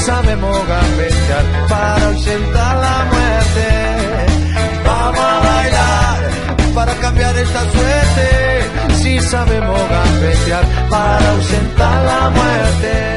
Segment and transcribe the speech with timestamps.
[0.00, 3.68] Sabemos gambetear para ausentar la muerte.
[4.84, 6.30] Vamos a bailar
[6.74, 8.94] para cambiar esta suerte.
[9.02, 13.10] Si sabemos gambetear para ausentar la muerte.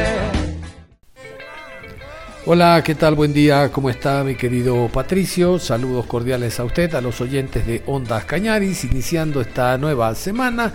[2.45, 3.15] Hola, ¿qué tal?
[3.15, 5.59] Buen día, ¿cómo está mi querido Patricio?
[5.59, 10.73] Saludos cordiales a usted, a los oyentes de Ondas Cañaris, iniciando esta nueva semana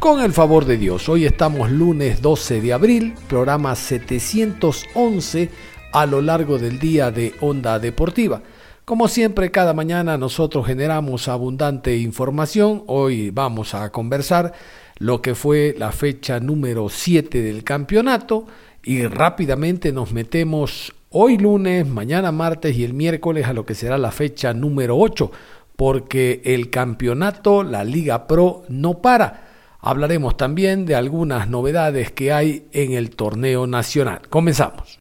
[0.00, 5.50] con el favor de Dios, hoy estamos lunes 12 de abril, programa 711
[5.92, 8.40] a lo largo del día de Onda Deportiva.
[8.86, 12.82] Como siempre, cada mañana nosotros generamos abundante información.
[12.86, 14.54] Hoy vamos a conversar
[14.96, 18.46] lo que fue la fecha número 7 del campeonato
[18.82, 23.98] y rápidamente nos metemos hoy lunes, mañana martes y el miércoles a lo que será
[23.98, 25.30] la fecha número 8,
[25.76, 29.49] porque el campeonato, la Liga Pro, no para.
[29.82, 34.22] Hablaremos también de algunas novedades que hay en el torneo nacional.
[34.28, 34.98] Comenzamos.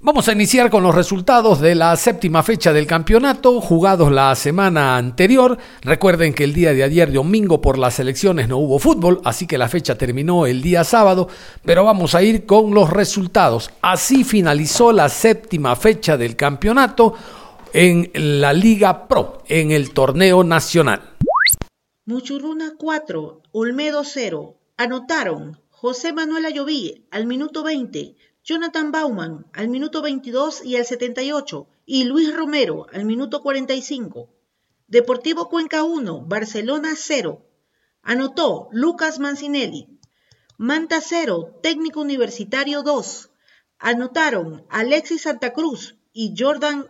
[0.00, 4.96] Vamos a iniciar con los resultados de la séptima fecha del campeonato, jugados la semana
[4.96, 5.58] anterior.
[5.82, 9.58] Recuerden que el día de ayer, domingo, por las elecciones no hubo fútbol, así que
[9.58, 11.28] la fecha terminó el día sábado,
[11.64, 13.72] pero vamos a ir con los resultados.
[13.82, 17.14] Así finalizó la séptima fecha del campeonato
[17.72, 21.17] en la Liga Pro, en el torneo nacional.
[22.08, 24.56] Muchurruna 4, Olmedo 0.
[24.78, 31.68] Anotaron José Manuel Ayoví al minuto 20, Jonathan Bauman al minuto 22 y al 78
[31.84, 34.30] y Luis Romero al minuto 45.
[34.86, 37.44] Deportivo Cuenca 1, Barcelona 0.
[38.00, 39.86] Anotó Lucas Mancinelli.
[40.56, 43.30] Manta 0, Técnico Universitario 2.
[43.80, 46.86] Anotaron Alexis Santa Cruz y Jordan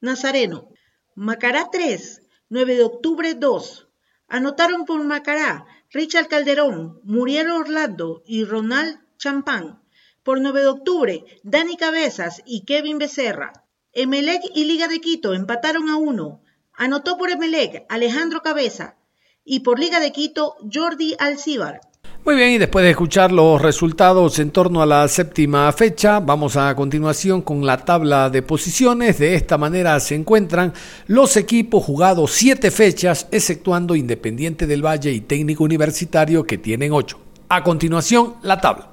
[0.00, 0.68] Nazareno.
[1.14, 3.87] Macará 3, 9 de octubre 2.
[4.28, 9.82] Anotaron por Macará Richard Calderón, Muriel Orlando y Ronald Champán.
[10.22, 13.64] Por 9 de octubre, Dani Cabezas y Kevin Becerra.
[13.92, 16.42] Emelec y Liga de Quito empataron a uno.
[16.74, 18.98] Anotó por Emelec Alejandro Cabeza
[19.44, 21.80] y por Liga de Quito Jordi Alcíbar.
[22.24, 26.56] Muy bien, y después de escuchar los resultados en torno a la séptima fecha, vamos
[26.56, 29.18] a continuación con la tabla de posiciones.
[29.18, 30.74] De esta manera se encuentran
[31.06, 37.18] los equipos jugados siete fechas, exceptuando Independiente del Valle y Técnico Universitario, que tienen ocho.
[37.48, 38.90] A continuación, la tabla.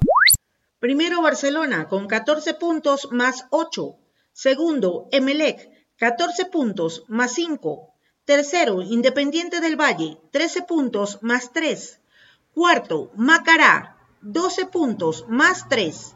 [0.80, 3.98] Primero Barcelona con 14 puntos más 8.
[4.32, 7.94] Segundo, Emelec, 14 puntos más 5.
[8.24, 12.00] Tercero, Independiente del Valle, 13 puntos más 3.
[12.56, 16.16] Cuarto, Macará, 12 puntos más 3.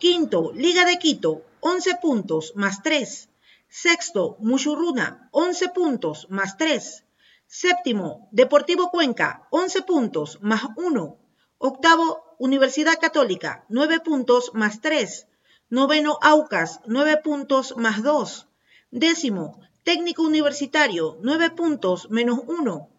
[0.00, 3.28] Quinto, Liga de Quito, 11 puntos más 3.
[3.68, 7.04] Sexto, Muchurruna, 11 puntos más 3.
[7.46, 11.18] Séptimo, Deportivo Cuenca, 11 puntos más 1.
[11.58, 15.28] Octavo, Universidad Católica, 9 puntos más 3.
[15.70, 18.48] Noveno, Aucas, 9 puntos más 2.
[18.90, 22.90] Décimo, Técnico Universitario, 9 puntos menos 1.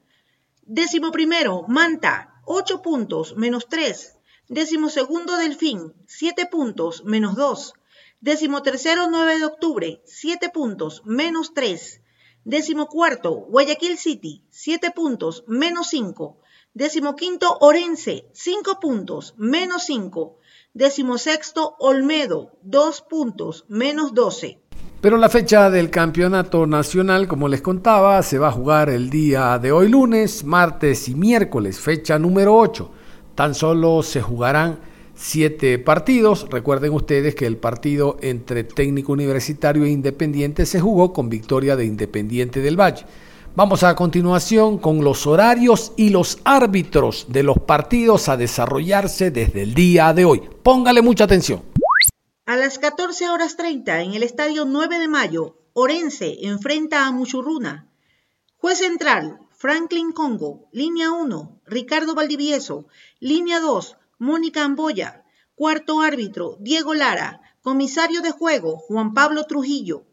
[0.62, 4.16] Décimo primero, Manta, 8 puntos menos 3.
[4.48, 7.74] Décimo segundo Delfín, 7 puntos menos 2.
[8.22, 12.02] Décimo tercero 9 de octubre, 7 puntos menos 3.
[12.46, 16.40] Décimo cuarto Guayaquil City, 7 puntos menos 5.
[16.74, 20.40] Décimo quinto Orense, 5 puntos menos 5.
[20.74, 24.62] Décimo sexto Olmedo, 2 puntos menos 12.
[25.00, 29.60] Pero la fecha del campeonato nacional, como les contaba, se va a jugar el día
[29.60, 32.90] de hoy lunes, martes y miércoles, fecha número 8.
[33.36, 34.80] Tan solo se jugarán
[35.14, 36.48] siete partidos.
[36.50, 41.86] Recuerden ustedes que el partido entre técnico universitario e independiente se jugó con victoria de
[41.86, 43.06] Independiente del Valle.
[43.56, 49.62] Vamos a continuación con los horarios y los árbitros de los partidos a desarrollarse desde
[49.62, 50.42] el día de hoy.
[50.64, 51.62] Póngale mucha atención.
[52.48, 57.90] A las 14 horas 30 en el estadio 9 de mayo, Orense enfrenta a Muchurruna.
[58.56, 60.70] Juez central, Franklin Congo.
[60.72, 62.88] Línea 1, Ricardo Valdivieso.
[63.20, 65.26] Línea 2, Mónica Amboya.
[65.56, 67.42] Cuarto árbitro, Diego Lara.
[67.62, 70.06] Comisario de juego, Juan Pablo Trujillo.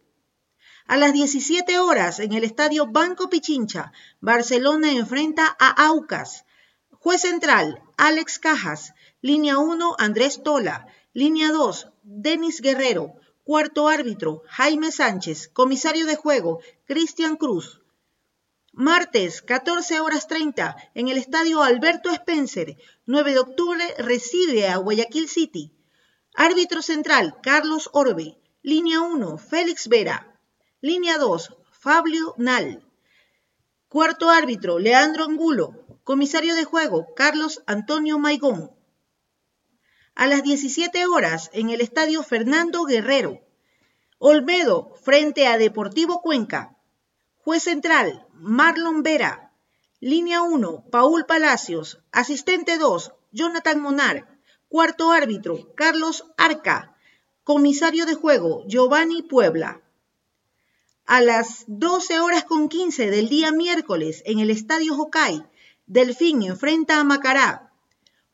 [0.88, 6.46] A las 17 horas, en el estadio Banco Pichincha, Barcelona enfrenta a Aucas.
[6.90, 8.92] Juez central, Alex Cajas.
[9.20, 10.88] Línea 1, Andrés Tola.
[11.16, 13.14] Línea 2, Denis Guerrero.
[13.44, 15.46] Cuarto árbitro, Jaime Sánchez.
[15.46, 17.80] Comisario de juego, Cristian Cruz.
[18.72, 22.76] Martes, 14 horas 30, en el estadio Alberto Spencer,
[23.06, 25.72] 9 de octubre, recibe a Guayaquil City.
[26.34, 28.36] Árbitro central, Carlos Orbe.
[28.62, 30.36] Línea 1, Félix Vera.
[30.80, 32.84] Línea 2, Fabio Nal.
[33.86, 35.86] Cuarto árbitro, Leandro Angulo.
[36.02, 38.73] Comisario de juego, Carlos Antonio Maigón.
[40.14, 43.40] A las 17 horas, en el estadio Fernando Guerrero.
[44.18, 46.76] Olmedo, frente a Deportivo Cuenca.
[47.38, 49.52] Juez central, Marlon Vera.
[50.00, 52.00] Línea 1, Paul Palacios.
[52.12, 54.38] Asistente 2, Jonathan Monar.
[54.68, 56.96] Cuarto árbitro, Carlos Arca.
[57.42, 59.80] Comisario de juego, Giovanni Puebla
[61.06, 65.44] a las 12 horas con 15 del día miércoles en el Estadio Hokai,
[65.86, 67.63] Delfín enfrenta a Macará.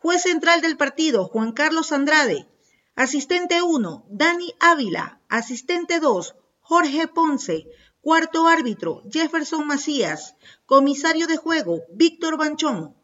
[0.03, 2.49] Juez central del partido, Juan Carlos Andrade.
[2.97, 5.21] Asistente 1, Dani Ávila.
[5.29, 7.67] Asistente 2, Jorge Ponce.
[8.01, 10.37] Cuarto árbitro, Jefferson Macías.
[10.65, 12.97] Comisario de juego, Víctor Banchón.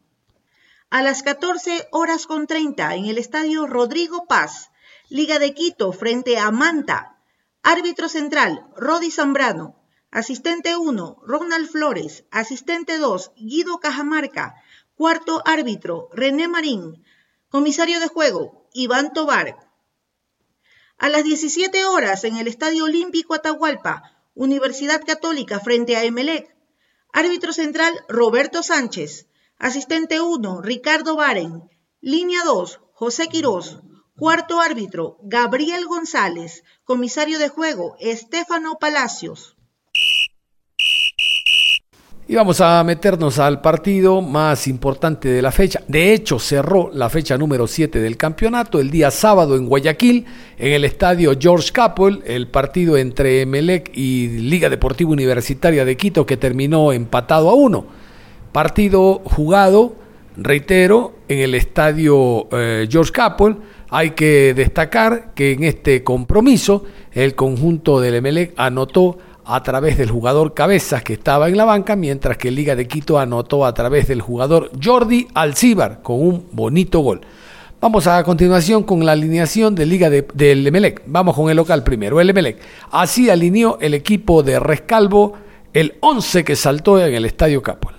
[0.89, 4.71] A las 14 horas con 30 en el Estadio Rodrigo Paz,
[5.07, 7.21] Liga de Quito frente a Manta,
[7.61, 9.75] Árbitro central, Rodi Zambrano.
[10.09, 12.23] Asistente 1, Ronald Flores.
[12.31, 14.55] Asistente 2, Guido Cajamarca.
[14.97, 17.03] Cuarto árbitro, René Marín.
[17.49, 19.59] Comisario de juego, Iván Tobar.
[20.97, 24.01] A las 17 horas en el Estadio Olímpico Atahualpa,
[24.33, 26.51] Universidad Católica frente a Emelec.
[27.13, 29.27] Árbitro central, Roberto Sánchez.
[29.59, 31.69] Asistente 1, Ricardo Baren.
[32.01, 33.77] Línea 2, José Quirós.
[34.17, 36.63] Cuarto árbitro, Gabriel González.
[36.85, 39.56] Comisario de juego, Estefano Palacios.
[42.29, 45.81] Y vamos a meternos al partido más importante de la fecha.
[45.87, 50.25] De hecho, cerró la fecha número 7 del campeonato el día sábado en Guayaquil,
[50.57, 56.25] en el estadio George Capel, el partido entre Emelec y Liga Deportiva Universitaria de Quito
[56.25, 57.85] que terminó empatado a uno.
[58.51, 59.95] Partido jugado,
[60.35, 63.55] reitero, en el estadio eh, George Capel
[63.89, 66.83] hay que destacar que en este compromiso
[67.13, 69.17] el conjunto del Emelec anotó
[69.47, 73.17] a través del jugador Cabezas que estaba en la banca, mientras que Liga de Quito
[73.17, 77.21] anotó a través del jugador Jordi Alcíbar con un bonito gol.
[77.79, 81.03] Vamos a continuación con la alineación de Liga del Emelec.
[81.05, 82.59] Vamos con el local primero, el Emelec.
[82.91, 85.37] Así alineó el equipo de Rescalvo
[85.73, 87.93] el 11 que saltó en el Estadio Capol.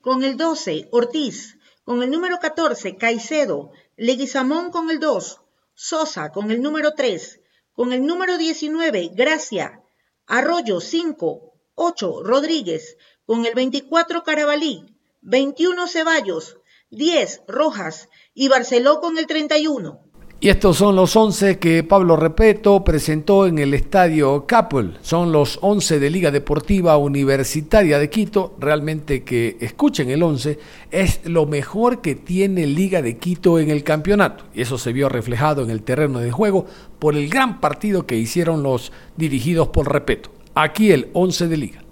[0.00, 1.58] Con el 12, Ortiz.
[1.84, 3.72] Con el número 14, Caicedo.
[3.96, 5.42] Leguizamón con el 2,
[5.74, 7.40] Sosa con el número 3,
[7.74, 9.82] con el número 19, Gracia,
[10.32, 12.96] Arroyo 5, 8, Rodríguez,
[13.26, 14.86] con el 24, Carabalí,
[15.22, 16.58] 21, Ceballos,
[16.90, 20.09] 10, Rojas y Barceló con el 31.
[20.42, 24.96] Y estos son los 11 que Pablo Repeto presentó en el estadio Capel.
[25.02, 28.56] Son los 11 de Liga Deportiva Universitaria de Quito.
[28.58, 30.58] Realmente que escuchen el 11
[30.90, 34.44] es lo mejor que tiene Liga de Quito en el campeonato.
[34.54, 36.64] Y eso se vio reflejado en el terreno de juego
[36.98, 40.30] por el gran partido que hicieron los dirigidos por Repeto.
[40.54, 41.84] Aquí el 11 de Liga.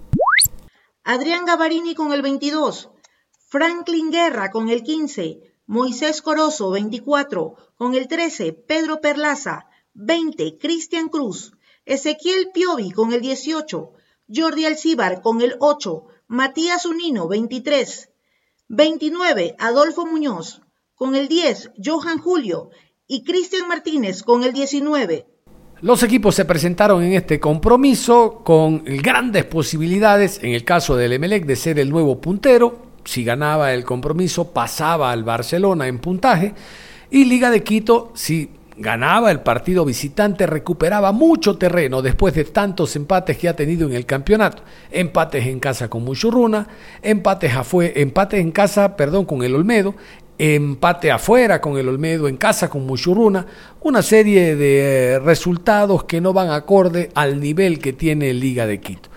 [1.03, 2.89] Adrián Gavarini con el 22.
[3.47, 5.48] Franklin Guerra con el 15.
[5.69, 7.55] Moisés Corozo, 24.
[7.75, 9.67] Con el 13, Pedro Perlaza.
[9.93, 11.53] 20, Cristian Cruz.
[11.85, 13.91] Ezequiel Piovi con el 18.
[14.33, 16.05] Jordi Alcíbar con el 8.
[16.27, 18.09] Matías Unino, 23.
[18.67, 20.63] 29, Adolfo Muñoz.
[20.95, 22.71] Con el 10, Johan Julio.
[23.05, 25.27] Y Cristian Martínez con el 19.
[25.81, 31.45] Los equipos se presentaron en este compromiso con grandes posibilidades, en el caso del Emelec,
[31.45, 36.53] de ser el nuevo puntero, si ganaba el compromiso, pasaba al Barcelona en puntaje.
[37.09, 42.95] Y Liga de Quito, si ganaba el partido visitante, recuperaba mucho terreno después de tantos
[42.95, 44.61] empates que ha tenido en el campeonato.
[44.91, 46.67] Empates en casa con Muchurruna,
[47.01, 47.51] empates,
[47.95, 49.95] empates en casa perdón, con el Olmedo,
[50.37, 53.47] empate afuera con el Olmedo, en casa con Muchurruna,
[53.81, 59.09] una serie de resultados que no van acorde al nivel que tiene Liga de Quito.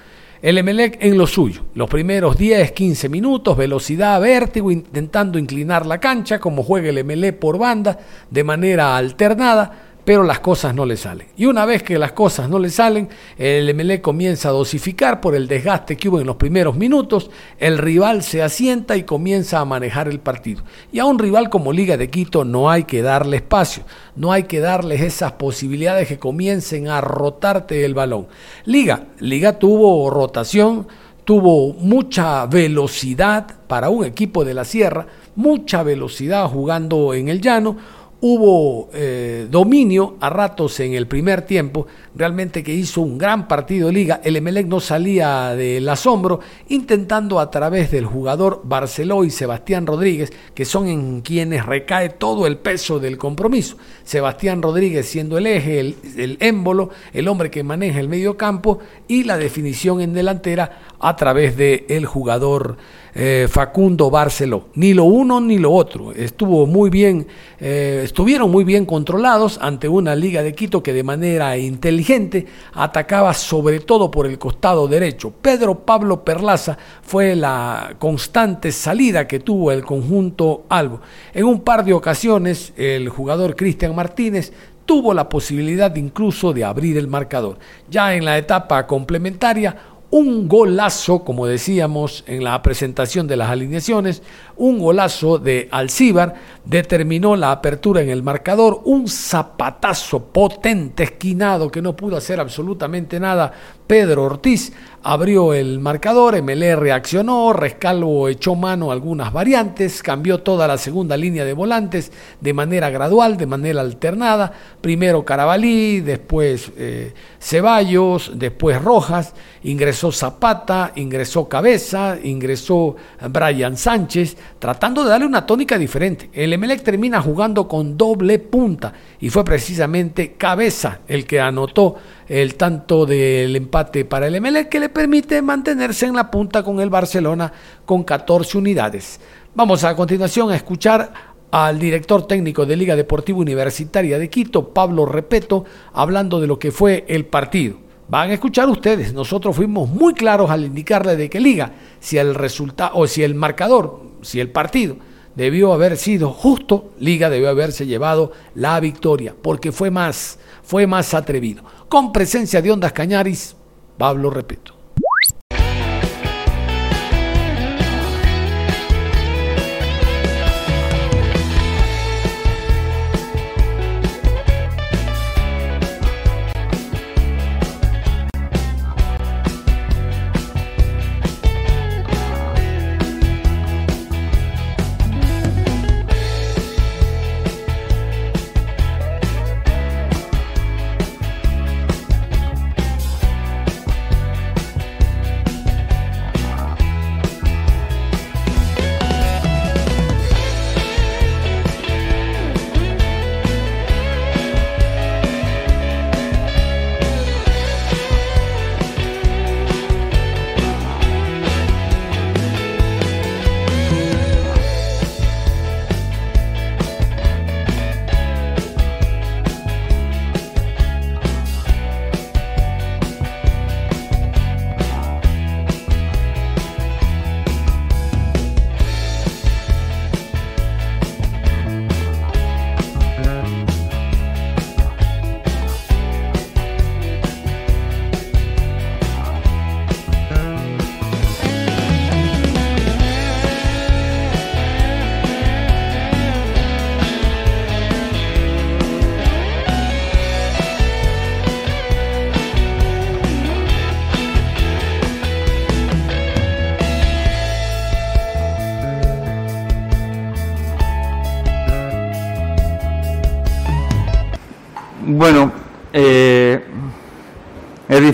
[0.42, 6.00] El Emelec en lo suyo, los primeros 10, 15 minutos, velocidad, vértigo, intentando inclinar la
[6.00, 7.96] cancha, como juega el Emelec por banda,
[8.28, 11.28] de manera alternada, pero las cosas no le salen.
[11.36, 15.34] Y una vez que las cosas no le salen, el MLE comienza a dosificar por
[15.34, 19.64] el desgaste que hubo en los primeros minutos, el rival se asienta y comienza a
[19.64, 20.64] manejar el partido.
[20.90, 23.84] Y a un rival como Liga de Quito no hay que darle espacio,
[24.16, 28.26] no hay que darles esas posibilidades que comiencen a rotarte el balón.
[28.64, 30.88] Liga, Liga tuvo rotación,
[31.24, 35.06] tuvo mucha velocidad para un equipo de la Sierra,
[35.36, 41.88] mucha velocidad jugando en el llano hubo eh, dominio a ratos en el primer tiempo,
[42.14, 46.38] realmente que hizo un gran partido de liga, el Emelec no salía del asombro,
[46.68, 52.46] intentando a través del jugador Barceló y Sebastián Rodríguez, que son en quienes recae todo
[52.46, 53.76] el peso del compromiso.
[54.04, 58.78] Sebastián Rodríguez siendo el eje, el, el émbolo, el hombre que maneja el medio campo
[59.08, 62.76] y la definición en delantera a través del el jugador
[63.14, 64.68] eh, Facundo Barceló.
[64.74, 66.12] Ni lo uno ni lo otro.
[66.12, 67.26] Estuvo muy bien,
[67.60, 73.34] eh, estuvieron muy bien controlados ante una Liga de Quito que de manera inteligente atacaba
[73.34, 75.32] sobre todo por el costado derecho.
[75.42, 81.00] Pedro Pablo Perlaza fue la constante salida que tuvo el conjunto Albo.
[81.34, 84.52] En un par de ocasiones el jugador Cristian Martínez
[84.86, 87.58] tuvo la posibilidad incluso de abrir el marcador.
[87.90, 89.76] Ya en la etapa complementaria,
[90.12, 94.22] un golazo, como decíamos en la presentación de las alineaciones,
[94.62, 101.82] un golazo de Alcíbar determinó la apertura en el marcador, un zapatazo potente, esquinado, que
[101.82, 103.52] no pudo hacer absolutamente nada.
[103.88, 110.68] Pedro Ortiz abrió el marcador, MLE reaccionó, Rescalvo echó mano a algunas variantes, cambió toda
[110.68, 117.12] la segunda línea de volantes de manera gradual, de manera alternada, primero Carabalí, después eh,
[117.40, 122.94] Ceballos, después Rojas, ingresó Zapata, ingresó Cabeza, ingresó
[123.28, 126.30] Brian Sánchez, tratando de darle una tónica diferente.
[126.32, 131.96] El Emelec termina jugando con doble punta y fue precisamente Cabeza el que anotó
[132.28, 136.80] el tanto del empate para el Emelec que le permite mantenerse en la punta con
[136.80, 137.52] el Barcelona
[137.84, 139.20] con 14 unidades.
[139.54, 141.12] Vamos a continuación a escuchar
[141.50, 146.72] al director técnico de Liga Deportiva Universitaria de Quito, Pablo Repeto, hablando de lo que
[146.72, 147.76] fue el partido.
[148.12, 152.34] Van a escuchar ustedes, nosotros fuimos muy claros al indicarle de que Liga, si el
[152.34, 154.98] resultado o si el marcador, si el partido
[155.34, 161.14] debió haber sido justo, Liga debió haberse llevado la victoria, porque fue más, fue más
[161.14, 161.64] atrevido.
[161.88, 163.56] Con presencia de Ondas Cañaris,
[163.96, 164.81] Pablo Repeto.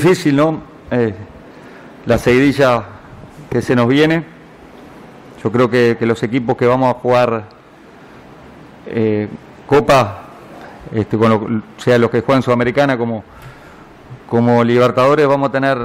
[0.08, 0.62] Difícil, ¿no?
[0.90, 1.12] Eh,
[2.06, 2.82] la seguidilla
[3.50, 4.24] que se nos viene.
[5.42, 7.44] Yo creo que, los equipos que vamos a jugar
[8.86, 9.28] eh,
[9.66, 10.22] Copa,
[10.94, 13.22] este, con sea los que juegan Sudamericana como,
[14.30, 15.78] como Libertadores, vamos a tener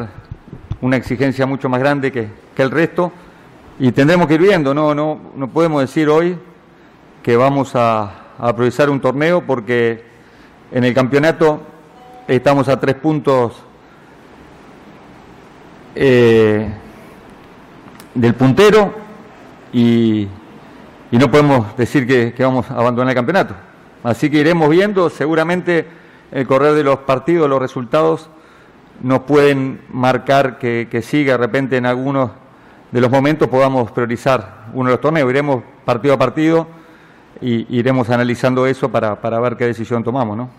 [0.79, 3.11] una exigencia mucho más grande que, el resto
[3.77, 6.37] y tendremos que ir viendo, no, no, no podemos decir hoy
[7.21, 8.03] que vamos a,
[8.39, 10.05] a aprovechar un torneo porque
[10.71, 11.59] en el campeonato
[12.27, 13.63] estamos a tres puntos
[15.95, 16.67] eh,
[18.15, 18.93] del puntero
[19.71, 20.27] y,
[21.12, 23.55] no podemos decir que, vamos a abandonar el campeonato.
[24.03, 25.85] Así que iremos viendo, seguramente
[26.31, 28.29] el correr de los partidos, los resultados
[29.01, 32.31] nos pueden marcar que, que siga de repente en algunos
[32.91, 35.29] de los momentos podamos priorizar uno de los torneos.
[35.29, 36.67] Iremos partido a partido
[37.41, 40.50] y iremos analizando eso para, para ver qué decisión tomamos, ¿no?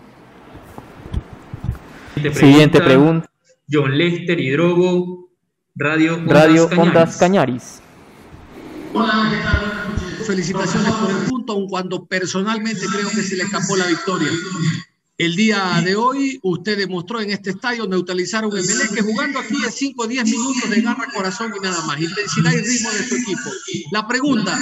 [2.33, 3.29] Siguiente pregunta.
[3.71, 5.24] John Lester Hidrogo,
[5.77, 6.87] Radio Ondas Radio Cañaris.
[6.87, 7.63] Ondas Cañaris.
[8.93, 10.25] Hola, ¿qué tal?
[10.25, 14.29] Felicitaciones por el punto, aun cuando personalmente creo que se le escapó la victoria.
[15.17, 19.39] El día de hoy usted demostró en este estadio neutralizar a un MLE que jugando
[19.39, 22.91] aquí es 5 o 10 minutos de garra, corazón y nada más, intensidad y ritmo
[22.91, 23.49] de su equipo.
[23.91, 24.57] La pregunta,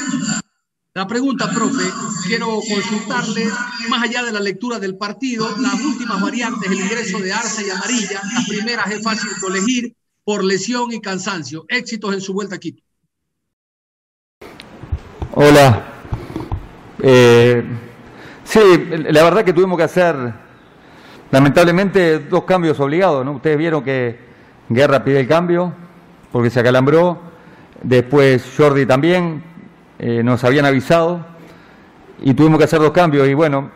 [0.96, 1.86] la pregunta, profe,
[2.26, 3.48] quiero consultarle,
[3.90, 7.70] más allá de la lectura del partido, las últimas variantes, el ingreso de Arce y
[7.70, 11.66] Amarilla, las primeras es fácil colegir por lesión y cansancio.
[11.68, 12.84] Éxitos en su vuelta a Quito.
[15.34, 15.84] Hola.
[17.02, 17.64] Eh,
[18.44, 18.60] sí,
[19.10, 20.16] la verdad que tuvimos que hacer,
[21.32, 23.26] lamentablemente, dos cambios obligados.
[23.26, 23.34] ¿no?
[23.34, 24.18] Ustedes vieron que
[24.70, 25.74] Guerra pide el cambio
[26.32, 27.20] porque se acalambró.
[27.82, 29.44] Después Jordi también,
[30.00, 31.26] eh, nos habían avisado
[32.22, 33.28] y tuvimos que hacer dos cambios.
[33.28, 33.72] Y bueno,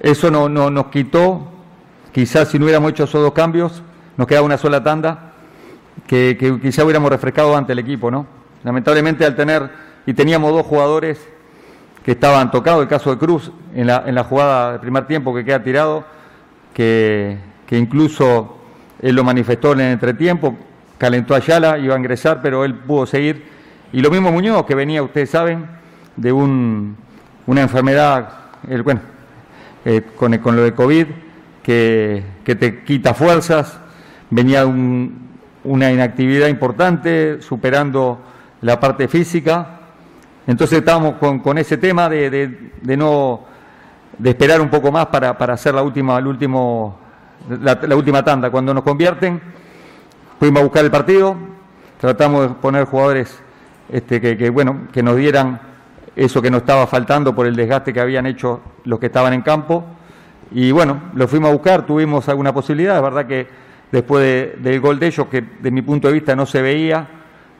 [0.00, 1.46] eso no, no- nos quitó,
[2.12, 3.82] quizás si no hubiéramos hecho esos dos cambios,
[4.16, 5.27] nos quedaba una sola tanda
[6.06, 8.26] que, quizá hubiéramos refrescado ante el equipo, ¿no?
[8.64, 9.70] Lamentablemente al tener,
[10.06, 11.18] y teníamos dos jugadores
[12.04, 15.34] que estaban tocados, el caso de Cruz, en la, en la jugada del primer tiempo
[15.34, 16.04] que queda tirado,
[16.72, 18.56] que, que incluso
[19.00, 20.56] él lo manifestó en el entretiempo,
[20.96, 23.44] calentó a Ayala, iba a ingresar, pero él pudo seguir.
[23.92, 25.66] Y lo mismo Muñoz, que venía, ustedes saben,
[26.16, 26.96] de un,
[27.46, 28.28] una enfermedad,
[28.68, 29.00] el, bueno,
[29.84, 31.06] eh, con, con lo de COVID,
[31.62, 33.78] que, que te quita fuerzas,
[34.30, 35.27] venía un-
[35.68, 38.18] una inactividad importante, superando
[38.62, 39.80] la parte física.
[40.46, 43.40] Entonces estábamos con, con ese tema de, de- de no
[44.18, 46.98] de esperar un poco más para, para hacer la última, el último,
[47.60, 48.50] la, última tanda.
[48.50, 49.40] Cuando nos convierten,
[50.40, 51.36] fuimos a buscar el partido,
[52.00, 53.38] tratamos de poner jugadores
[53.92, 55.60] este, que, que, bueno, que nos dieran
[56.16, 59.42] eso que nos estaba faltando por el desgaste que habían hecho los que estaban en
[59.42, 59.84] campo.
[60.50, 63.46] Y bueno, lo fuimos a buscar, tuvimos alguna posibilidad, es verdad que
[63.92, 67.06] después de- del gol de ellos, que de mi punto de vista no se veía,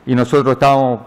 [0.05, 1.01] y nosotros estábamos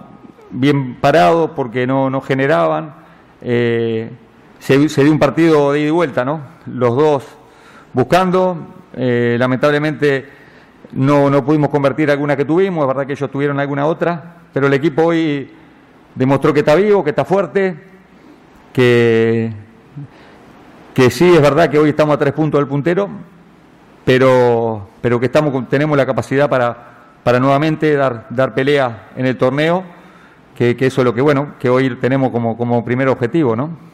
[0.51, 2.95] bien parados porque no, no generaban,
[3.41, 4.11] eh,
[4.59, 6.41] se, dio un partido de ida y vuelta, ¿no?
[6.67, 7.25] Los dos
[7.93, 8.57] buscando,
[8.95, 10.27] eh, lamentablemente
[10.93, 14.67] no, no pudimos convertir alguna que tuvimos, es verdad que ellos tuvieron alguna otra, pero
[14.67, 15.51] el equipo hoy
[16.15, 17.77] demostró que está vivo, que está fuerte,
[18.73, 19.53] que,
[20.95, 23.09] que sí es verdad que hoy estamos a tres puntos del puntero,
[24.05, 29.37] pero, pero que estamos, tenemos la capacidad para, para nuevamente dar, dar pelea en el
[29.37, 29.85] torneo,
[30.57, 33.93] que, que eso es lo que bueno, que hoy tenemos como, como primer objetivo, ¿no?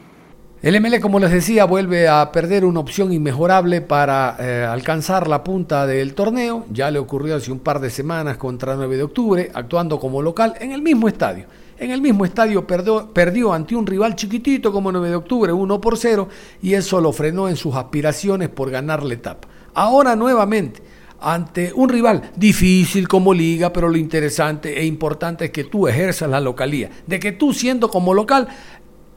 [0.61, 5.41] El ML, como les decía, vuelve a perder una opción inmejorable para eh, alcanzar la
[5.41, 6.65] punta del torneo.
[6.69, 10.55] Ya le ocurrió hace un par de semanas contra 9 de octubre, actuando como local
[10.59, 11.45] en el mismo estadio.
[11.77, 15.79] En el mismo estadio perdió, perdió ante un rival chiquitito como 9 de octubre, 1
[15.79, 16.27] por 0,
[16.61, 19.47] y eso lo frenó en sus aspiraciones por ganar la etapa.
[19.73, 20.81] Ahora nuevamente,
[21.21, 26.29] ante un rival difícil como liga, pero lo interesante e importante es que tú ejerzas
[26.29, 28.47] la localía, de que tú siendo como local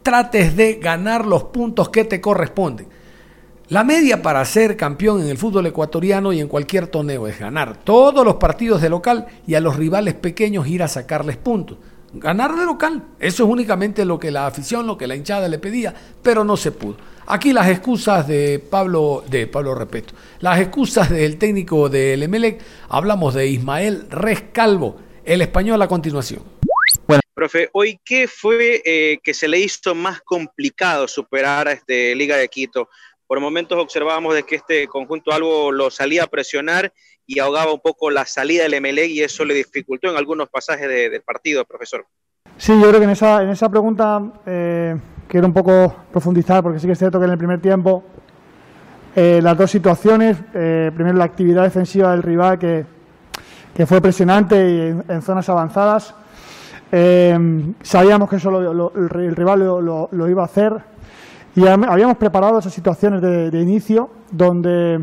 [0.02, 2.88] trates de ganar los puntos que te corresponden.
[3.68, 7.78] La media para ser campeón en el fútbol ecuatoriano y en cualquier torneo es ganar
[7.78, 11.78] todos los partidos de local y a los rivales pequeños ir a sacarles puntos.
[12.12, 15.58] Ganar de local, eso es únicamente lo que la afición, lo que la hinchada le
[15.58, 16.96] pedía, pero no se pudo.
[17.26, 23.35] Aquí las excusas de Pablo, de Pablo Repeto, las excusas del técnico del Emelec, hablamos
[23.35, 26.42] de Ismael Rescalvo, el español a continuación.
[27.35, 32.37] Profe, hoy qué fue eh, que se le hizo más complicado superar a este Liga
[32.37, 32.88] de Quito.
[33.26, 36.92] Por momentos observábamos de que este conjunto algo lo salía a presionar
[37.26, 40.87] y ahogaba un poco la salida del MLE y eso le dificultó en algunos pasajes
[40.88, 42.04] de- del partido, profesor.
[42.58, 44.94] Sí, yo creo que en esa, en esa pregunta eh,
[45.33, 48.05] quiero un poco profundizar, porque sí que es cierto que en el primer tiempo
[49.16, 52.85] eh, las dos situaciones, eh, primero la actividad defensiva del rival que,
[53.75, 56.14] que fue presionante y en, zonas avanzadas,
[56.92, 60.75] eh, sabíamos que eso lo- el, ri- el rival lo, iba a hacer
[61.57, 65.01] y habíamos- preparado esas situaciones de, inicio donde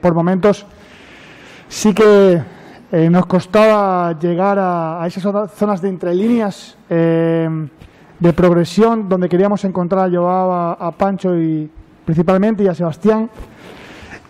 [0.00, 0.64] por momentos
[1.68, 2.42] sí que
[3.10, 7.68] nos costaba llegar a, esas zona- zonas de entrelíneas eh,
[8.22, 11.68] de progresión donde queríamos encontrar a a, Pancho y
[12.04, 13.28] principalmente y a Sebastián.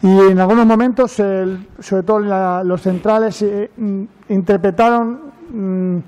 [0.02, 5.98] Y en algunos momentos, el- sobre todo la- los centrales, eh, mm, interpretaron mm,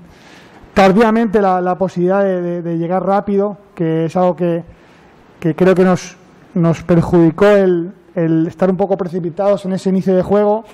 [0.73, 4.63] tardíamente la, posibilidad de llegar rápido, que es algo que,
[5.39, 6.17] que creo que nos,
[6.55, 10.65] nos perjudicó el, el estar un poco precipitados en ese inicio de juego,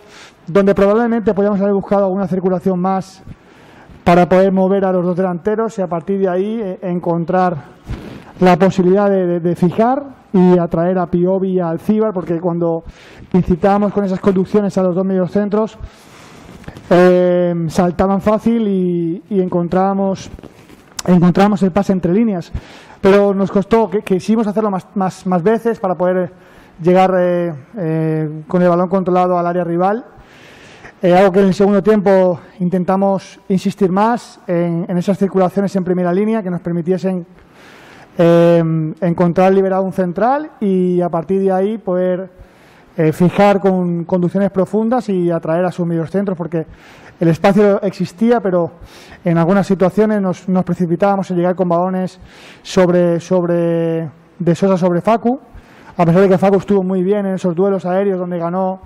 [0.48, 3.22] donde probablemente podíamos haber buscado alguna circulación más
[4.04, 7.56] para poder mover a los dos delanteros y a partir de ahí eh, encontrar
[8.40, 12.84] la posibilidad de, fijar y atraer a Piovi y a Alcíbar, porque cuando
[13.34, 15.78] incitábamos con esas conducciones a los dos medios centros,
[16.90, 20.32] eh, saltaban fácil y, y encontrábamos,
[21.06, 22.52] el pase entre líneas.
[23.00, 26.32] Pero nos costó, que quisimos hacerlo más, más, más veces para poder
[26.82, 30.06] llegar eh, con el balón controlado al área rival.
[31.04, 36.14] Eh, algo que en el segundo tiempo intentamos insistir más en, esas circulaciones en primera
[36.14, 37.26] línea que nos permitiesen
[38.20, 42.30] eh, encontrar liberado un central y a partir de ahí poder
[42.96, 46.68] eh, fijar con conducciones profundas y atraer a sus centros porque
[47.20, 48.74] el espacio existía, pero
[49.26, 52.20] en algunas situaciones nos, nos precipitábamos en llegar con balones
[52.62, 55.40] sobre, sobre de Sosa sobre Facu.
[55.98, 58.82] A pesar de que Facu estuvo muy bien en esos duelos aéreos donde ganó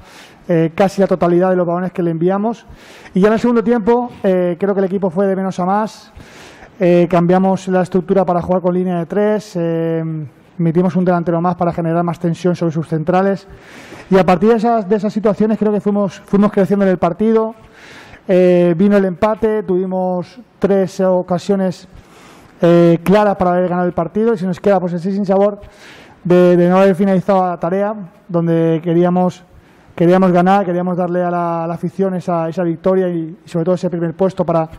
[0.47, 2.65] eh, casi la totalidad de los balones que le enviamos.
[3.13, 5.65] Y ya en el segundo tiempo eh, creo que el equipo fue de menos a
[5.65, 6.11] más.
[6.79, 10.03] Eh, cambiamos la estructura para jugar con línea de tres, eh,
[10.57, 13.47] metimos un delantero más para generar más tensión sobre sus centrales.
[14.09, 16.97] Y a partir de esas, de esas situaciones creo que fuimos, fuimos creciendo en el
[16.97, 17.55] partido.
[18.27, 21.87] Vino el empate, tuvimos tres ocasiones
[23.03, 25.61] claras para haber ganado el partido y si nos queda pues así sin sabor
[26.25, 27.95] de, no haber finalizado la tarea,
[28.27, 29.43] donde queríamos,
[29.95, 33.65] queríamos ganar, queríamos darle a la, a la afición esa, esa victoria y, y, sobre
[33.65, 34.69] todo ese primer puesto para,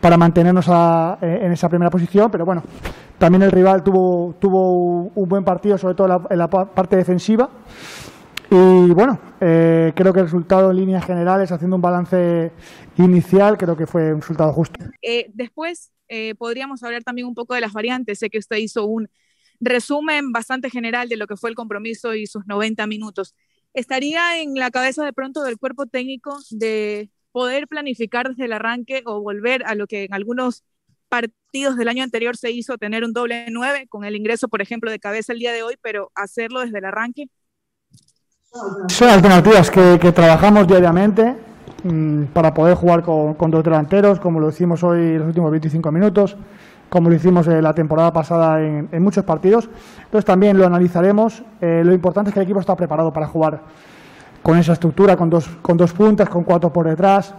[0.00, 2.30] para mantenernos a, en esa primera posición.
[2.30, 2.62] Pero bueno,
[3.18, 6.96] también el rival tuvo, tuvo un buen partido, sobre todo en la, en la parte
[6.96, 7.48] defensiva.
[8.50, 12.50] Y bueno, eh, creo que el resultado en líneas generales, haciendo un balance
[12.96, 14.82] inicial, creo que fue un resultado justo.
[15.02, 18.18] Eh, después eh, podríamos hablar también un poco de las variantes.
[18.20, 19.08] Sé que usted hizo un
[19.60, 23.34] resumen bastante general de lo que fue el compromiso y sus 90 minutos.
[23.74, 29.02] ¿Estaría en la cabeza de pronto del cuerpo técnico de poder planificar desde el arranque
[29.06, 30.64] o volver a lo que en algunos
[31.08, 34.90] partidos del año anterior se hizo, tener un doble 9 con el ingreso, por ejemplo,
[34.90, 37.28] de cabeza el día de hoy, pero hacerlo desde el arranque?
[38.88, 41.36] Son alternativas que, que trabajamos diariamente
[41.84, 45.92] mmm, para poder jugar con, con, dos delanteros, como lo hicimos hoy los últimos 25
[45.92, 46.36] minutos
[46.88, 49.68] como lo hicimos eh, la temporada pasada en, en, muchos partidos.
[50.04, 51.42] Entonces también lo analizaremos.
[51.60, 53.60] Eh, lo importante es que el equipo está preparado para jugar
[54.42, 57.34] con esa estructura, con dos, con dos puntas, con cuatro por detrás.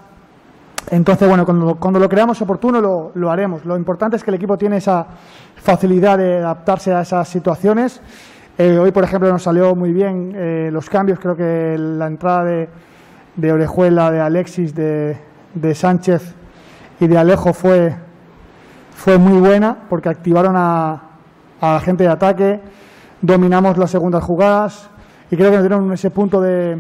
[0.91, 3.65] Entonces, bueno, cuando, cuando lo creamos oportuno lo, lo, haremos.
[3.65, 5.05] Lo importante es que el equipo tiene esa
[5.55, 8.01] facilidad de adaptarse a esas situaciones.
[8.57, 11.19] Eh, hoy, por ejemplo, nos salió muy bien los cambios.
[11.19, 12.69] Creo que la entrada de,
[13.35, 15.17] de Orejuela, de Alexis, de,
[15.53, 16.35] de Sánchez
[16.99, 17.95] y de Alejo fue,
[18.99, 21.05] fue muy buena porque activaron a,
[21.85, 22.59] gente de ataque,
[23.21, 24.89] dominamos las segundas jugadas
[25.31, 26.77] y creo que nos dieron ese punto de,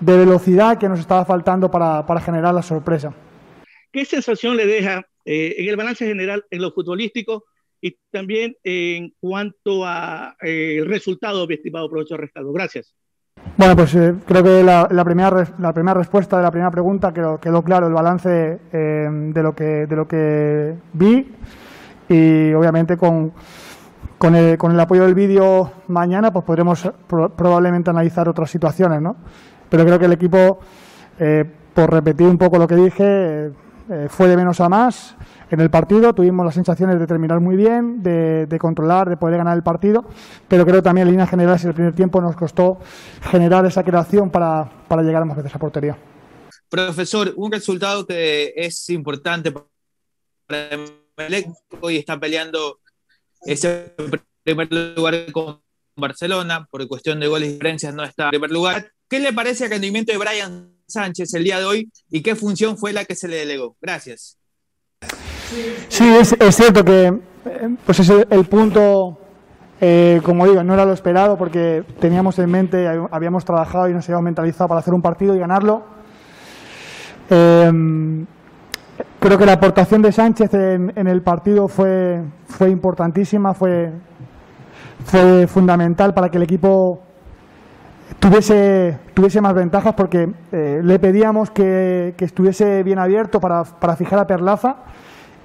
[0.00, 3.14] velocidad que nos estaba faltando para, generar la sorpresa.
[3.92, 7.44] ¿Qué sensación le deja eh, en el balance general en lo futbolístico
[7.78, 12.52] y también en cuanto a eh, resultado, estimado profesor Rescaldo?
[12.52, 12.94] Gracias.
[13.56, 17.12] Bueno, pues eh, creo que la, la, primera, la primera respuesta de la primera pregunta
[17.12, 21.32] quedó, quedó claro el balance eh, de, lo que, de lo que vi
[22.08, 23.32] y obviamente con,
[24.18, 29.00] con, el, con el apoyo del vídeo mañana pues podremos pro, probablemente analizar otras situaciones,
[29.00, 29.14] ¿no?
[29.68, 30.58] Pero creo que el equipo,
[31.20, 33.52] eh, por repetir un poco lo que dije,
[33.88, 35.16] eh, fue de menos a más
[35.50, 36.14] en el partido.
[36.14, 40.04] Tuvimos las sensaciones de terminar muy bien, de, controlar, de poder ganar el partido,
[40.48, 42.78] pero creo también en líneas generales en el primer tiempo nos costó
[43.30, 45.96] generar esa creación para, para llegar más veces a portería.
[46.68, 49.68] Profesor, un resultado que es importante para
[51.16, 51.48] Emelec,
[51.80, 52.80] hoy está peleando
[53.42, 53.94] ese
[54.42, 55.60] primer lugar con
[55.96, 58.92] Barcelona, por cuestión de goles y diferencias no está en primer lugar.
[59.08, 62.76] ¿Qué le parece el rendimiento de Brian Sánchez el día de hoy y qué función
[62.76, 63.76] fue la que se le delegó?
[63.80, 64.38] Gracias.
[65.88, 67.18] Sí, es, es cierto que
[67.84, 69.18] pues ese, el punto,
[69.80, 74.04] eh, como digo, no era lo esperado porque teníamos en mente, habíamos trabajado y nos
[74.08, 75.82] habíamos mentalizado para hacer un partido y ganarlo.
[77.30, 78.24] Eh,
[79.20, 83.90] creo que la aportación de Sánchez en, el partido fue, fue importantísima, fue,
[85.04, 87.02] fue fundamental para que el equipo
[88.18, 93.96] tuviese, tuviese más ventajas porque eh, le pedíamos que, que, estuviese bien abierto para, para
[93.96, 94.76] fijar a Perlaza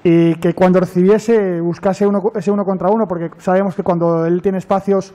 [0.04, 4.42] y que cuando recibiese buscase uno, ese uno contra uno, porque sabemos que cuando él
[4.42, 5.14] tiene espacios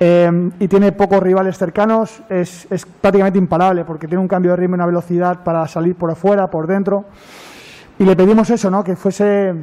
[0.00, 4.56] eh, y tiene pocos rivales cercanos es, es, prácticamente imparable, porque tiene un cambio de
[4.56, 7.04] ritmo y una velocidad para salir por afuera, por dentro.
[7.98, 8.82] Y le pedimos eso, ¿no?
[8.82, 9.54] que fuese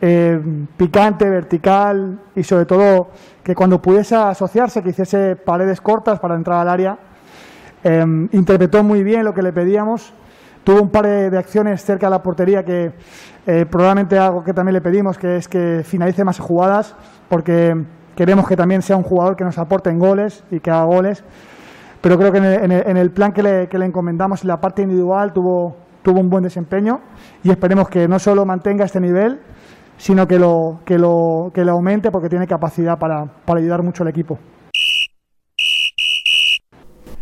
[0.00, 0.40] eh,
[0.76, 3.08] picante, vertical y sobre todo
[3.42, 6.98] que cuando pudiese asociarse, que hiciese paredes cortas para entrar al área,
[7.82, 10.12] eh, interpretó muy bien lo que le pedíamos,
[10.68, 12.92] tuvo un par de, acciones cerca de la portería que
[13.46, 16.94] eh, probablemente algo que también le pedimos, que es que finalice más jugadas,
[17.30, 17.74] porque
[18.14, 21.24] queremos que también sea un jugador que nos aporte en goles y que haga goles.
[22.02, 25.32] Pero creo que en el, plan que le, que le encomendamos en la parte individual
[25.32, 27.00] tuvo, tuvo un buen desempeño
[27.42, 29.40] y esperemos que no solo mantenga este nivel,
[29.96, 34.02] sino que lo, que lo, que lo aumente porque tiene capacidad para, para ayudar mucho
[34.02, 34.38] al equipo.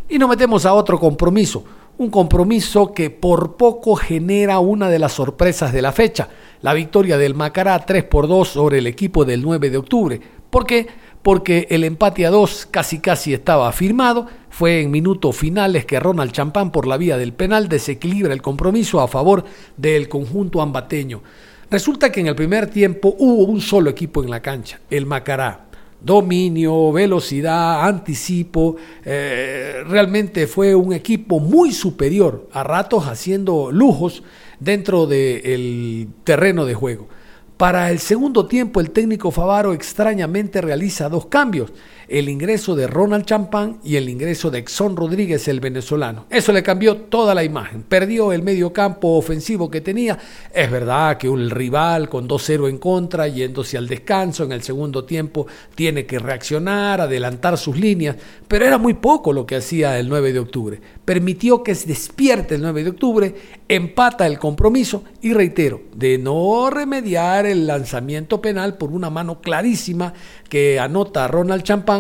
[0.09, 1.65] Y nos metemos a otro compromiso,
[1.99, 6.29] un compromiso que por poco genera una de las sorpresas de la fecha,
[6.61, 10.21] la victoria del Macará 3 por 2 sobre el equipo del 9 de octubre.
[10.51, 10.87] ¿Por qué?
[11.23, 16.33] Porque el empate a 2 casi casi estaba firmado, fue en minutos finales que Ronald
[16.33, 19.45] Champán por la vía del penal desequilibra el compromiso a favor
[19.77, 21.23] del conjunto ambateño.
[21.71, 25.65] Resulta que en el primer tiempo hubo un solo equipo en la cancha, el Macará.
[26.01, 28.77] Dominio, velocidad, anticipo.
[29.05, 34.23] Eh, realmente fue un equipo muy superior, a ratos haciendo lujos
[34.61, 37.09] dentro del terreno de juego.
[37.57, 41.73] Para el segundo tiempo, el técnico Favaro extrañamente realiza dos cambios
[42.09, 46.27] el ingreso de Ronald Champán y el ingreso de Exxon Rodríguez, el venezolano.
[46.31, 47.83] Eso le cambió toda la imagen.
[47.83, 50.19] Perdió el medio campo ofensivo que tenía.
[50.53, 55.05] Es verdad que un rival con 2-0 en contra, yéndose al descanso en el segundo
[55.05, 58.16] tiempo, tiene que reaccionar, adelantar sus líneas,
[58.47, 60.81] pero era muy poco lo que hacía el 9 de octubre.
[61.05, 63.35] Permitió que se despierte el 9 de octubre,
[63.69, 70.14] empata el compromiso y reitero, de no remediar el lanzamiento penal por una mano clarísima
[70.49, 71.96] que anota Ronald Champán,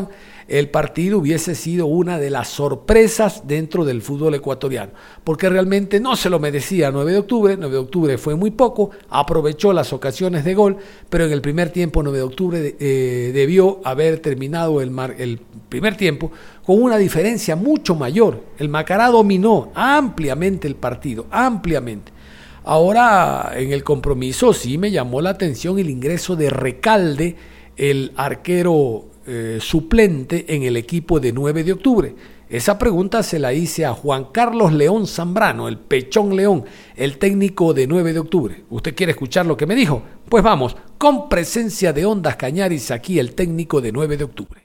[0.48, 4.92] el partido hubiese sido una de las sorpresas dentro del fútbol ecuatoriano,
[5.24, 8.90] porque realmente no se lo merecía 9 de octubre, 9 de octubre fue muy poco,
[9.10, 10.76] aprovechó las ocasiones de gol,
[11.10, 15.96] pero en el primer tiempo 9 de octubre eh, debió haber terminado el, el primer
[15.96, 16.30] tiempo
[16.64, 18.44] con una diferencia mucho mayor.
[18.58, 22.12] El Macará dominó ampliamente el partido, ampliamente.
[22.64, 27.36] Ahora en el compromiso sí me llamó la atención el ingreso de Recalde,
[27.76, 32.14] el arquero eh, suplente en el equipo de 9 de octubre?
[32.48, 37.74] Esa pregunta se la hice a Juan Carlos León Zambrano, el Pechón León, el técnico
[37.74, 38.64] de 9 de octubre.
[38.70, 40.02] ¿Usted quiere escuchar lo que me dijo?
[40.28, 44.62] Pues vamos, con presencia de Ondas Cañaris, aquí el técnico de 9 de octubre.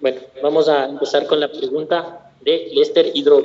[0.00, 3.40] Bueno, vamos a empezar con la pregunta de Lester Hidro.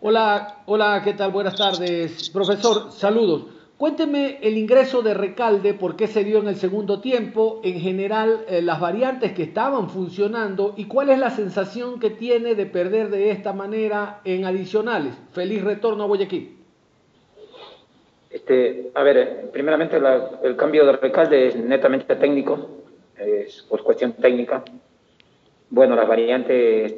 [0.00, 1.32] Hola, hola, ¿qué tal?
[1.32, 3.55] Buenas tardes, profesor, saludos.
[3.78, 8.46] Cuénteme el ingreso de Recalde, por qué se dio en el segundo tiempo, en general
[8.48, 13.10] eh, las variantes que estaban funcionando y cuál es la sensación que tiene de perder
[13.10, 15.12] de esta manera en adicionales.
[15.32, 16.56] Feliz retorno a Guayaquil.
[18.30, 19.98] Este, a ver, primeramente
[20.42, 22.68] el cambio de Recalde es netamente técnico,
[23.18, 24.64] es por cuestión técnica.
[25.68, 26.94] Bueno, las variantes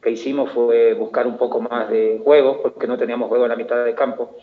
[0.00, 3.56] que hicimos fue buscar un poco más de juego, porque no teníamos juego en la
[3.56, 4.36] mitad del campo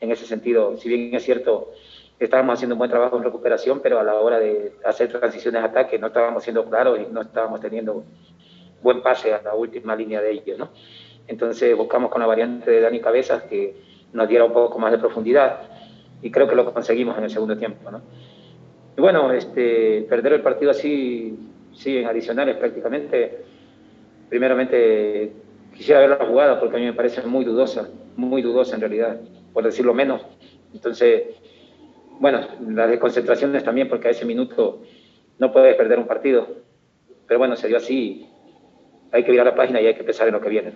[0.00, 1.72] en ese sentido, si bien es cierto,
[2.18, 5.66] estábamos haciendo un buen trabajo en recuperación, pero a la hora de hacer transiciones a
[5.66, 8.04] ataque no estábamos siendo claros y no estábamos teniendo
[8.82, 10.70] buen pase a la última línea de ellos, ¿no?
[11.26, 13.76] Entonces buscamos con la variante de Dani Cabezas que
[14.12, 15.60] nos diera un poco más de profundidad
[16.22, 18.00] y creo que lo conseguimos en el segundo tiempo, ¿no?
[18.96, 21.38] Y bueno, este, perder el partido así,
[21.72, 23.44] sí, en adicionales prácticamente,
[24.28, 25.32] primeramente
[25.72, 29.20] quisiera ver la jugada porque a mí me parece muy dudosa, muy dudosa en realidad
[29.52, 30.22] por decirlo menos.
[30.72, 31.22] Entonces,
[32.20, 34.82] bueno, las desconcentraciones también, porque a ese minuto
[35.38, 36.48] no puedes perder un partido.
[37.26, 38.28] Pero bueno, se dio así.
[39.12, 40.74] Hay que virar la página y hay que pensar en lo que viene.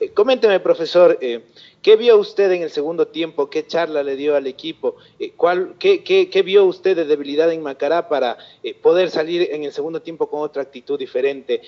[0.00, 1.40] Eh, coménteme, profesor, eh,
[1.82, 3.50] ¿qué vio usted en el segundo tiempo?
[3.50, 4.94] ¿Qué charla le dio al equipo?
[5.18, 8.38] Eh, ¿cuál, qué, vio usted de debilidad en Macará para
[8.80, 11.62] poder salir en el segundo tiempo con otra actitud diferente,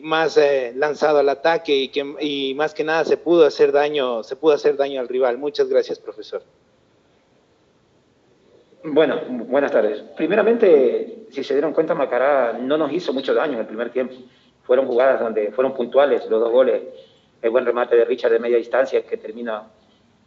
[0.00, 0.38] más
[0.74, 4.76] lanzado al ataque y, que, más que nada se pudo hacer daño, se pudo hacer
[4.76, 5.38] daño al rival?
[5.38, 6.42] Muchas gracias, profesor.
[8.82, 10.00] Bueno, buenas tardes.
[10.16, 14.14] Primeramente, si se dieron cuenta, Macará no nos hizo mucho daño en el primer tiempo.
[14.64, 16.82] Fueron jugadas donde fueron puntuales los dos goles
[17.42, 19.64] el buen remate de Richard de media distancia que termina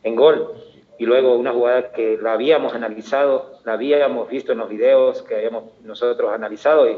[0.03, 0.53] en gol.
[0.97, 5.35] Y luego una jugada que la habíamos analizado, la habíamos visto en los videos que
[5.35, 6.97] habíamos nosotros analizado y,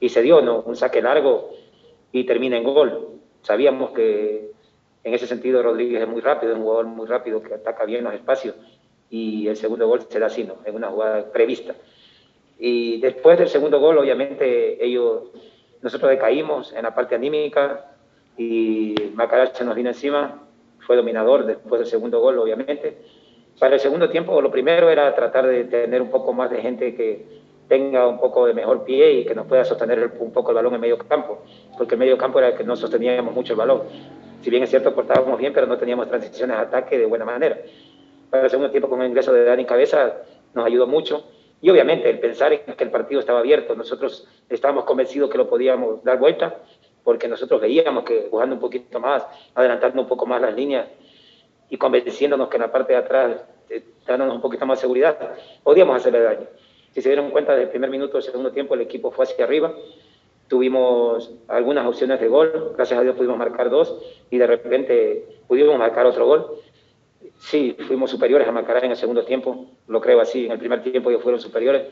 [0.00, 0.60] y se dio, ¿no?
[0.60, 1.50] Un saque largo
[2.10, 3.20] y termina en gol.
[3.42, 4.50] Sabíamos que
[5.02, 8.04] en ese sentido Rodríguez es muy rápido, es un jugador muy rápido que ataca bien
[8.04, 8.56] los espacios
[9.10, 10.56] y el segundo gol será así, ¿no?
[10.64, 11.74] En una jugada prevista.
[12.58, 15.30] Y después del segundo gol, obviamente, ellos,
[15.82, 17.93] nosotros decaímos en la parte anímica,
[18.36, 20.42] y Macará se nos vino encima,
[20.80, 22.98] fue dominador después del segundo gol, obviamente,
[23.58, 26.96] Para el segundo tiempo, lo primero era tratar de tener un poco más de gente
[26.96, 27.24] que
[27.68, 30.74] tenga un poco de mejor pie y que nos pueda sostener un poco el balón
[30.74, 31.42] en medio campo,
[31.78, 33.82] porque el medio campo era el que no sosteníamos mucho el balón.
[34.42, 37.58] Si bien es cierto, portábamos bien, pero no teníamos transiciones a ataque de buena manera.
[38.28, 40.16] Para el segundo tiempo, con el ingreso de Dani Cabeza,
[40.52, 41.24] nos ayudó mucho.
[41.60, 45.48] Y obviamente el pensar en que el partido estaba abierto, nosotros estábamos convencidos que lo
[45.48, 46.58] podíamos dar vuelta,
[47.04, 50.88] porque nosotros veíamos que jugando un poquito más, adelantando un poco más las líneas
[51.68, 53.36] y convenciéndonos que en la parte de atrás,
[53.68, 55.16] eh, dándonos un poquito más seguridad,
[55.62, 56.46] podíamos hacerle daño.
[56.92, 59.44] Si se dieron cuenta, desde el primer minuto del segundo tiempo el equipo fue hacia
[59.44, 59.74] arriba,
[60.48, 63.98] tuvimos algunas opciones de gol, gracias a Dios pudimos marcar dos
[64.30, 66.46] y de repente pudimos marcar otro gol.
[67.38, 70.82] Sí, fuimos superiores a Macará en el segundo tiempo, lo creo así, en el primer
[70.82, 71.82] tiempo ellos fueron superiores,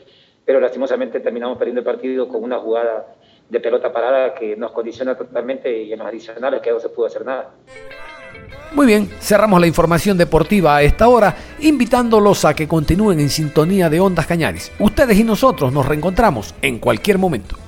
[0.45, 3.15] pero lastimosamente terminamos perdiendo el partido con una jugada
[3.53, 7.05] de pelota parada que nos condiciona totalmente y en los adicionales que no se pudo
[7.05, 7.51] hacer nada.
[8.73, 13.89] Muy bien, cerramos la información deportiva a esta hora, invitándolos a que continúen en sintonía
[13.89, 14.71] de Ondas Cañaris.
[14.79, 17.62] Ustedes y nosotros nos reencontramos en cualquier momento.